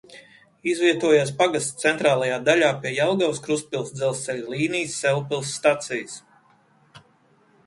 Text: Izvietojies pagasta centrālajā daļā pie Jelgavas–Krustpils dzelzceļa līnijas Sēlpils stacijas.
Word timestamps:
Izvietojies 0.69 1.33
pagasta 1.41 1.83
centrālajā 1.83 2.39
daļā 2.47 2.71
pie 2.85 2.95
Jelgavas–Krustpils 2.95 3.93
dzelzceļa 4.01 4.51
līnijas 4.55 4.97
Sēlpils 5.05 5.53
stacijas. 5.61 6.19